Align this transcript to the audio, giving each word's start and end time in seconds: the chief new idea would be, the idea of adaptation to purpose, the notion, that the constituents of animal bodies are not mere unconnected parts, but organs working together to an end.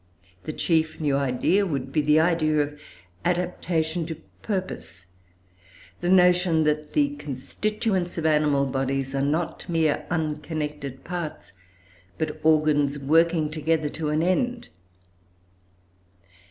the 0.45 0.51
chief 0.51 0.99
new 0.99 1.15
idea 1.15 1.63
would 1.63 1.91
be, 1.91 2.01
the 2.01 2.19
idea 2.19 2.59
of 2.63 2.81
adaptation 3.23 4.03
to 4.03 4.15
purpose, 4.41 5.05
the 5.99 6.09
notion, 6.09 6.63
that 6.63 6.93
the 6.93 7.13
constituents 7.17 8.17
of 8.17 8.25
animal 8.25 8.65
bodies 8.65 9.13
are 9.13 9.21
not 9.21 9.63
mere 9.69 10.07
unconnected 10.09 11.03
parts, 11.03 11.53
but 12.17 12.39
organs 12.43 12.97
working 12.97 13.47
together 13.51 13.89
to 13.89 14.09
an 14.09 14.23
end. 14.23 14.69